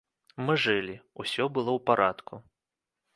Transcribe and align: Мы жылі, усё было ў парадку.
Мы 0.45 0.55
жылі, 0.63 0.95
усё 1.23 1.43
было 1.57 1.71
ў 1.77 1.87
парадку. 1.91 2.33